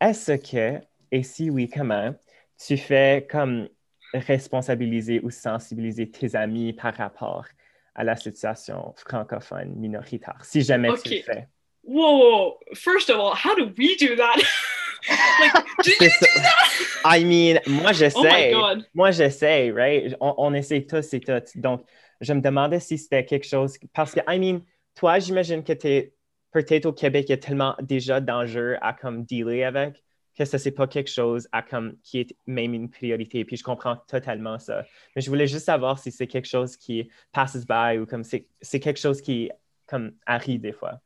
[0.00, 2.14] est-ce que, et si oui, comment,
[2.58, 3.68] tu fais comme
[4.12, 7.46] responsabiliser ou sensibiliser tes amis par rapport
[7.94, 11.10] à la situation francophone minoritaire, si jamais tu Ok.
[11.10, 11.48] le fais.
[11.84, 14.36] Whoa, first of all, how do we do that?
[15.40, 15.52] like,
[15.82, 16.70] do you do that?
[17.04, 18.50] I mean, moi, Oh my j'essaie.
[18.52, 18.86] god.
[18.94, 20.14] moi, j'essaie, right?
[20.20, 21.56] On, on essaie tous et toutes.
[21.56, 21.84] Donc,
[22.20, 23.76] je me demandais si c'était quelque chose.
[23.94, 24.60] Parce que, I mean,
[24.94, 26.14] toi, j'imagine que tu es
[26.52, 30.02] peut-être au Québec, il y a tellement déjà d'enjeux à comme dealer avec
[30.36, 31.48] que ça, c'est pas quelque chose
[32.02, 33.44] qui est même une priorité.
[33.44, 34.84] Puis je comprends totalement ça.
[35.14, 38.80] Mais je voulais juste savoir si c'est quelque chose qui passes by ou comme c'est
[38.80, 39.50] quelque chose qui
[39.86, 41.00] comme arrive des fois.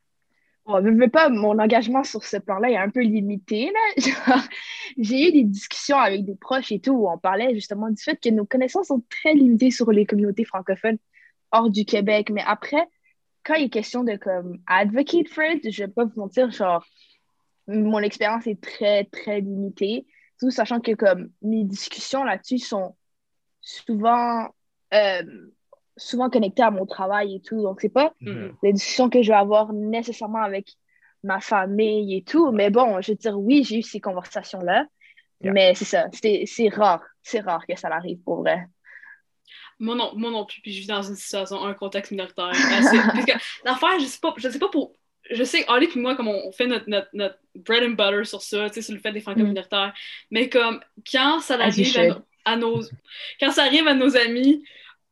[0.67, 3.73] Bon, je veux pas, mon engagement sur ce plan-là est un peu limité.
[4.99, 8.19] J'ai eu des discussions avec des proches et tout où on parlait justement du fait
[8.21, 10.99] que nos connaissances sont très limitées sur les communautés francophones
[11.53, 12.31] hors du Québec.
[12.31, 12.85] Mais après,
[13.45, 16.85] quand il est question de comme advocate for it, je vais pas vous mentir, genre,
[17.69, 20.07] mon expérience est très, très limitée.
[20.41, 22.97] Tout sachant que comme mes discussions là-dessus sont
[23.61, 24.49] souvent,
[24.95, 25.23] euh,
[25.97, 27.63] souvent connectées à mon travail et tout.
[27.63, 28.55] Donc, c'est pas Mhm.
[28.63, 30.75] les discussions que je vais avoir nécessairement avec
[31.23, 32.53] ma famille et tout.
[32.53, 34.87] Mais bon, je veux dire, oui, j'ai eu ces conversations-là.
[35.43, 35.53] Yeah.
[35.53, 37.03] Mais c'est ça, c'est c'est rare.
[37.23, 38.67] C'est rare que ça arrive pour vrai.
[39.79, 42.47] Moi non, moi non plus, puis je vis dans une situation, un contexte minoritaire.
[42.49, 43.33] assez- parce que
[43.65, 44.93] l'affaire, je sais pas, je sais pas pour.
[45.31, 48.43] Je sais, Ali puis moi, comme on, fait notre, notre, notre bread and butter sur
[48.43, 49.43] ça, tu sais, sur le fait des Mm.
[49.43, 49.93] minoritaires,
[50.31, 52.81] mais comme quand ça arrive à, nos.
[53.41, 54.63] Quand ça arrive à nos amis,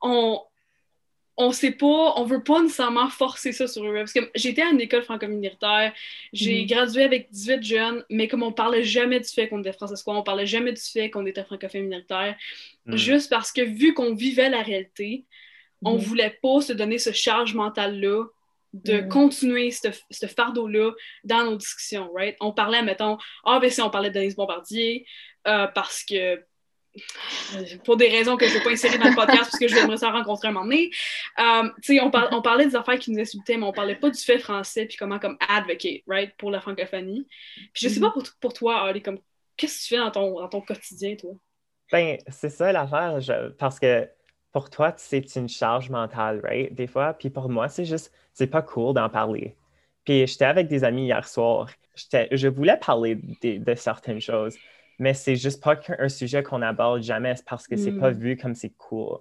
[0.01, 0.41] on.
[1.37, 3.93] On sait pas, on veut pas nécessairement forcer ça sur eux.
[3.93, 5.93] Parce que j'étais à une école franco-minoritaire,
[6.33, 6.67] j'ai Mhm.
[6.69, 10.23] gradué avec 18 jeunes, mais comme on parlait jamais du fait qu'on était franciscois, on
[10.23, 12.37] parlait jamais du fait qu'on était francophone minoritaire,
[12.87, 12.95] Mm.
[12.95, 15.25] juste parce que vu qu'on vivait la réalité,
[15.85, 18.27] on voulait pas se donner ce charge mental-là
[18.75, 19.09] de Mhm.
[19.09, 20.91] continuer ce, ce fardeau-là
[21.23, 22.37] dans nos discussions, right?
[22.41, 25.07] On parlait, mettons, ah, ben si on parlait de Denise Bombardier,
[25.47, 26.45] euh, parce que
[27.85, 29.75] pour des raisons que je ne vais pas insérer dans le podcast parce que je
[29.77, 30.91] voudrais ça rencontrer un moment donné.
[30.91, 34.11] Tu sais, on, par- on parlait des affaires qui nous insultaient, mais on parlait pas
[34.11, 37.27] du fait français puis comment comme advocate, right, pour la francophonie.
[37.73, 38.07] Puis je sais Mhm.
[38.07, 39.19] pas pour, pour toi, Ali, comme
[39.57, 41.33] qu'est-ce que tu fais dans ton, dans ton quotidien, toi?
[41.91, 44.09] Ben, c'est ça l'affaire, je- parce que
[44.55, 46.75] pour toi, c'est une charge mentale, right?
[46.75, 49.59] Des fois, puis pour moi, c'est juste, c'est pas cool d'en parler.
[50.05, 54.61] Puis j'étais avec des amis hier soir, je voulais parler de, de certaines choses,
[55.01, 57.99] mais c'est juste pas un sujet qu'on aborde jamais, c'est parce que c'est Mm.
[57.99, 59.19] pas vu comme c'est cool.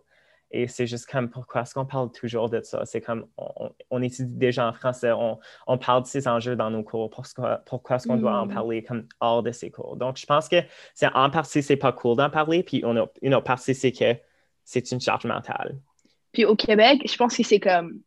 [0.52, 2.86] Et c'est juste comme, pourquoi est-ce qu'on parle toujours de ça?
[2.86, 6.69] C'est comme, on, on étudie déjà en français, on, on parle de ces enjeux dans
[6.69, 8.54] nos cours, pourquoi, pourquoi est-ce qu'on doit en Mm.
[8.54, 9.98] parler comme hors de ces cours?
[9.98, 10.58] Donc, je pense que
[10.93, 13.91] c'est en partie, c'est pas cool d'en parler, puis on a, une autre partie, c'est
[13.91, 14.15] que
[14.63, 15.78] c'est une charge mentale.
[16.32, 17.99] Puis au Québec, je pense que c'est comme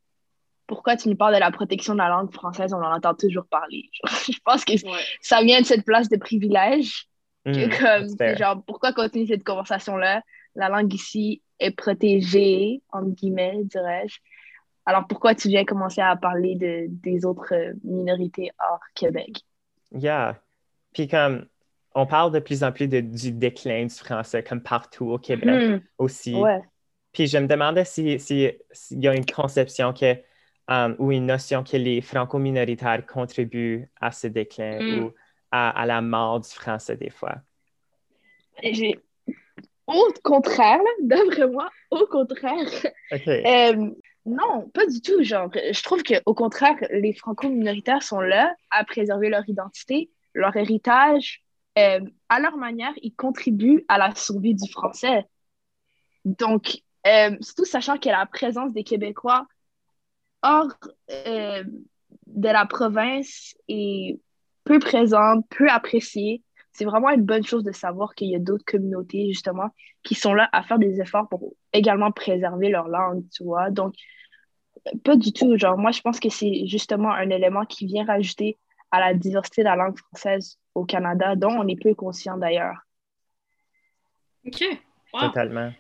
[0.66, 3.46] pourquoi tu nous parles de la protection de la langue française, on en entend toujours
[3.46, 3.88] parler.
[4.26, 5.00] Je pense que Ouais.
[5.20, 7.06] ça vient de cette place de privilège
[7.44, 10.20] que Mm, comme genre pourquoi continuer cette conversation-là?
[10.56, 14.18] La langue ici est protégée, entre guillemets, dirais-je.
[14.84, 19.42] Alors pourquoi tu viens commencer à parler de, des autres minorités hors Québec?
[19.92, 20.40] Yeah.
[20.92, 21.46] Puis comme,
[21.96, 25.62] on parle de plus en plus de- du déclin du français, comme partout au Québec
[25.62, 26.34] Hmm, aussi.
[26.34, 26.60] ouais.
[27.12, 30.14] Puis je me demandais si- si- s'il y a une conception que,
[30.68, 34.98] um, ou une notion que les franco-minoritaires contribuent à ce déclin Mm.
[35.00, 35.14] ou
[35.50, 37.36] à, à la mort du français des fois.
[38.62, 39.00] J'ai-
[39.86, 42.66] Au contraire, d'après moi, au contraire.
[43.46, 43.90] Euh,
[44.26, 45.22] non, pas du tout.
[45.22, 51.44] Genre, je trouve qu'au contraire, les franco-minoritaires sont là à préserver leur identité, leur héritage.
[51.78, 55.24] Euh, à leur manière, ils contribuent à la survie du français.
[56.24, 59.46] Donc, euh, surtout sachant que la présence des Québécois
[60.42, 60.72] hors
[61.10, 61.64] euh,
[62.26, 64.18] de la province est
[64.64, 66.42] peu présente, peu appréciée.
[66.72, 69.68] C'est vraiment une bonne chose de savoir qu'il y a d'autres communautés, justement,
[70.02, 73.70] qui sont là à faire des efforts pour également préserver leur langue, tu vois.
[73.70, 73.94] Donc,
[75.04, 75.56] pas du tout.
[75.56, 78.58] Genre, moi, je pense que c'est justement un élément qui vient rajouter
[78.90, 82.76] à la diversité de la langue française au Canada, dont on est peu conscient d'ailleurs.
[84.46, 84.62] OK.
[85.12, 85.20] Wow.
[85.28, 85.72] Totalement.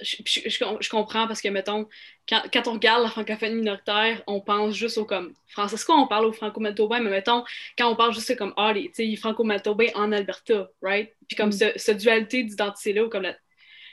[0.00, 1.88] je, je- je- je comprends parce que, mettons,
[2.28, 5.76] quand, quand on regarde la francophonie minoritaire, on pense juste au comme français.
[5.76, 7.44] C'est quoi, on parle au franco-manitobain, mais mettons,
[7.78, 11.12] quand on parle juste comme, ah, les, tu sais, les franco-manitobains en Alberta, right?
[11.28, 11.52] Puis comme Mm.
[11.52, 13.36] ce, ce dualité d'identité-là, ou comme la.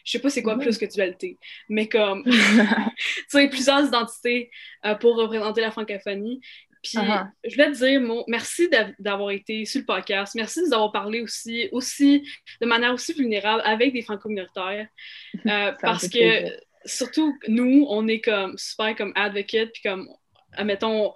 [0.04, 0.62] Je sais pas c'est quoi Mhm.
[0.64, 1.38] plus que dualité,
[1.70, 2.24] mais comme,
[2.98, 4.50] tu sais, plusieurs identités
[4.86, 6.42] euh, pour représenter la francophonie.
[6.84, 7.28] Puis, Uh-huh.
[7.44, 10.34] je voulais te dire, mon, merci d'av- d'avoir été sur le podcast.
[10.36, 12.28] Merci de nous avoir parlé aussi, aussi
[12.60, 14.88] de manière aussi vulnérable avec des franco-minoritaires.
[15.48, 16.60] Euh, parce que, plaisir.
[16.86, 20.10] surtout, nous, on est comme super comme advocate, puis comme,
[20.54, 21.14] admettons,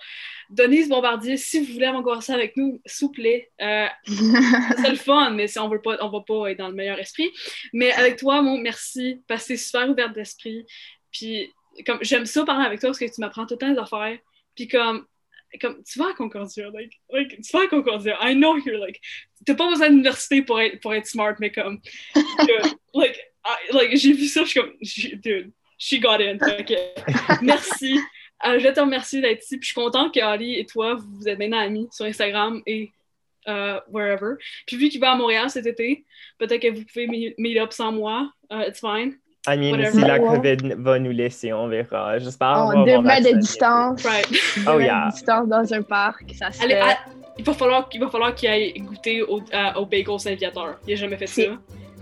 [0.51, 4.95] Denise Bombardier, si vous voulez avoir conversé avec nous, s'il vous plaît, euh, c'est le
[4.95, 7.31] fun, mais si on veut pas, on va pas être dans le meilleur esprit.
[7.73, 10.65] Mais avec toi, mon merci, parce que t'es super ouverte d'esprit.
[11.11, 11.51] Puis
[11.85, 14.17] comme j'aime ça parler avec toi parce que tu m'apprends tout le temps des affaires.
[14.55, 15.05] Puis comme,
[15.61, 18.17] comme tu vas à Concordia, like, like, tu vas à Concordia.
[18.21, 18.99] I know you're like,
[19.45, 21.79] t'as pas besoin d'université pour être, pour être smart, mais comme,
[22.15, 24.73] dude, like, I- like j'ai vu ça, je suis comme,
[25.21, 26.37] dude, she got in.
[27.41, 27.99] Merci.
[28.45, 29.57] Euh, je te remercie d'être ici.
[29.57, 32.91] Puis je suis contente que Ali et toi, vous, êtes maintenant amis sur Instagram et
[33.47, 34.35] euh, wherever.
[34.67, 36.05] Puis vu qu'il va à Montréal cet été,
[36.37, 38.31] peut-être que vous pouvez meet meet up sans moi.
[38.51, 39.17] Uh, it's fine.
[39.47, 39.91] I mean, Whatever.
[39.91, 40.19] si la.
[40.19, 42.17] COVID va nous laisser, on verra.
[42.19, 44.03] J'espère avoir deux mètres de distance.
[44.03, 44.27] Right.
[44.67, 45.05] Oh, yeah.
[45.07, 46.81] de distance dans un parc, ça se Allez, fait.
[46.81, 46.97] à-
[47.37, 50.77] il va falloir, il va falloir qu'il aille goûter au, à- au bagel Saint-Viateur.
[50.87, 51.41] Il n'a jamais fait ça.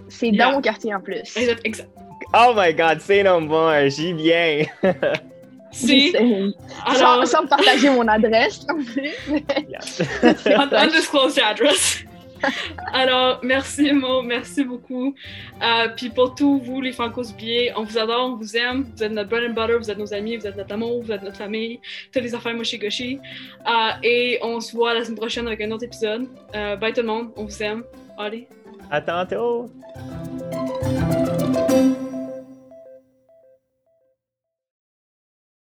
[0.10, 0.45] C'est Yeah.
[0.45, 1.15] dans mon quartier en plus.
[1.36, 1.62] Exact.
[1.63, 1.89] exact.
[2.36, 4.63] Oh my god, c'est non bon, j'y viens.
[5.71, 6.12] C'est.
[6.12, 6.17] C'est-
[6.86, 9.12] Alors, Sans, sans partager mon adresse en plus.
[9.69, 10.01] Yes.
[10.45, 12.06] un- undisclosed address.
[12.93, 15.15] Alors, merci Mo, merci beaucoup.
[15.62, 18.86] Euh, Puis pour tous vous, les Francos billets, on vous adore, on vous aime.
[18.95, 21.12] Vous êtes notre bread and butter, vous êtes nos amis, vous êtes notre amour, vous
[21.12, 21.79] êtes notre famille,
[22.12, 22.79] toutes les affaires moshi.
[22.84, 23.69] Euh,
[24.03, 26.27] et on se voit la semaine prochaine avec un autre épisode.
[26.56, 27.84] Euh, bye tout le monde, on vous aime.
[28.17, 28.47] Allez.
[28.91, 29.69] À tantôt.